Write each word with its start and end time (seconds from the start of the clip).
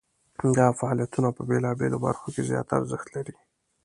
دا 0.57 0.67
فعالیتونه 0.79 1.29
په 1.35 1.41
بیلو 1.79 1.97
برخو 2.05 2.27
کې 2.33 2.41
زیات 2.49 2.67
ارزښت 2.77 3.07
لري. 3.15 3.35